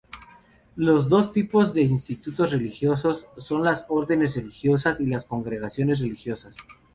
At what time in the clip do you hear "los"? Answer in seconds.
0.77-1.09